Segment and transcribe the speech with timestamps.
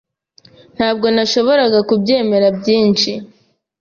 [0.75, 3.11] Ntabwo nashoboraga kubyemera byinshi.